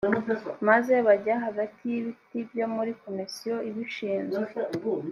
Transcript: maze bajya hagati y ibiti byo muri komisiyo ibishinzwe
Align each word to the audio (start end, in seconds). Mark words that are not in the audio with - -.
maze 0.67 0.93
bajya 1.07 1.35
hagati 1.45 1.81
y 1.91 1.95
ibiti 1.99 2.37
byo 2.49 2.65
muri 2.75 2.91
komisiyo 3.03 3.55
ibishinzwe 3.69 4.49